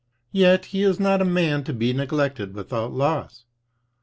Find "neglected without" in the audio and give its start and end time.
1.93-2.91